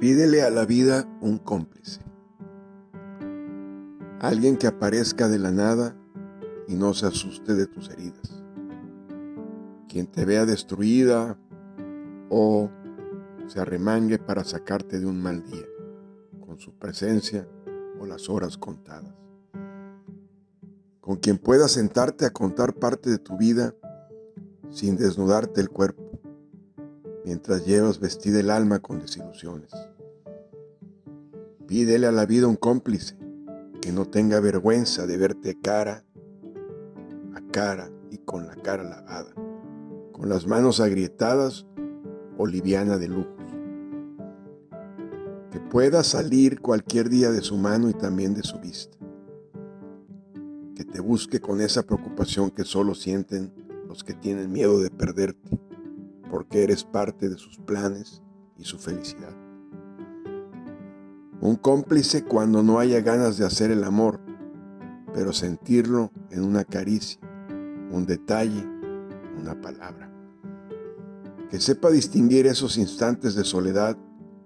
[0.00, 2.00] Pídele a la vida un cómplice.
[4.18, 5.94] Alguien que aparezca de la nada
[6.66, 8.42] y no se asuste de tus heridas.
[9.90, 11.38] Quien te vea destruida
[12.30, 12.70] o
[13.46, 15.66] se arremangue para sacarte de un mal día,
[16.46, 17.46] con su presencia
[18.00, 19.12] o las horas contadas.
[21.02, 23.74] Con quien puedas sentarte a contar parte de tu vida
[24.70, 26.09] sin desnudarte el cuerpo
[27.24, 29.70] mientras llevas vestida el alma con desilusiones.
[31.66, 33.16] Pídele a la vida un cómplice
[33.80, 36.04] que no tenga vergüenza de verte cara
[37.34, 39.32] a cara y con la cara lavada,
[40.12, 41.66] con las manos agrietadas
[42.36, 43.36] o liviana de lujos.
[45.50, 48.96] Que pueda salir cualquier día de su mano y también de su vista.
[50.74, 53.52] Que te busque con esa preocupación que solo sienten
[53.88, 55.58] los que tienen miedo de perderte
[56.30, 58.22] porque eres parte de sus planes
[58.56, 59.36] y su felicidad.
[61.40, 64.20] Un cómplice cuando no haya ganas de hacer el amor,
[65.12, 67.20] pero sentirlo en una caricia,
[67.90, 68.64] un detalle,
[69.38, 70.08] una palabra.
[71.50, 73.98] Que sepa distinguir esos instantes de soledad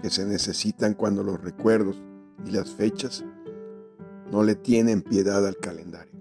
[0.00, 2.00] que se necesitan cuando los recuerdos
[2.44, 3.24] y las fechas
[4.30, 6.12] no le tienen piedad al calendario.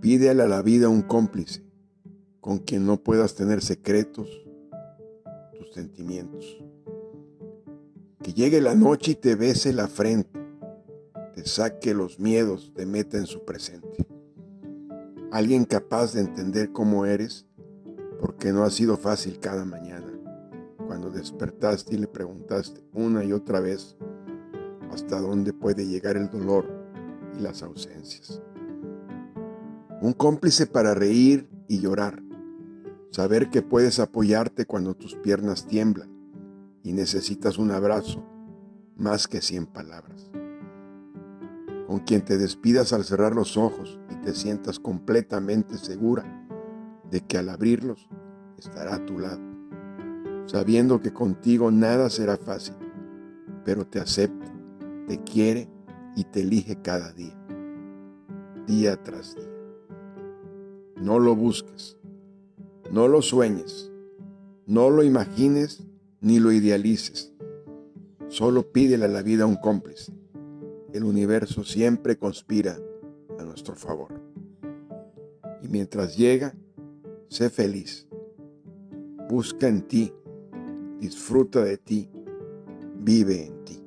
[0.00, 1.64] Pídele a la vida un cómplice
[2.44, 4.28] con quien no puedas tener secretos,
[5.56, 6.62] tus sentimientos.
[8.22, 10.38] Que llegue la noche y te bese la frente,
[11.34, 14.06] te saque los miedos, te meta en su presente.
[15.32, 17.46] Alguien capaz de entender cómo eres,
[18.20, 20.12] porque no ha sido fácil cada mañana,
[20.86, 23.96] cuando despertaste y le preguntaste una y otra vez
[24.90, 26.66] hasta dónde puede llegar el dolor
[27.38, 28.42] y las ausencias.
[30.02, 32.22] Un cómplice para reír y llorar,
[33.14, 36.10] Saber que puedes apoyarte cuando tus piernas tiemblan
[36.82, 38.24] y necesitas un abrazo
[38.96, 40.32] más que cien palabras.
[41.86, 46.24] Con quien te despidas al cerrar los ojos y te sientas completamente segura
[47.08, 48.08] de que al abrirlos
[48.58, 49.40] estará a tu lado,
[50.46, 52.74] sabiendo que contigo nada será fácil,
[53.64, 54.52] pero te acepta,
[55.06, 55.68] te quiere
[56.16, 57.38] y te elige cada día,
[58.66, 59.54] día tras día.
[60.96, 61.96] No lo busques
[62.94, 63.90] no lo sueñes,
[64.66, 65.82] no lo imagines
[66.20, 67.32] ni lo idealices.
[68.28, 70.12] Solo pídele a la vida un cómplice.
[70.92, 72.78] El universo siempre conspira
[73.36, 74.12] a nuestro favor.
[75.60, 76.54] Y mientras llega,
[77.26, 78.06] sé feliz.
[79.28, 80.12] Busca en ti,
[81.00, 82.08] disfruta de ti,
[83.00, 83.83] vive en ti.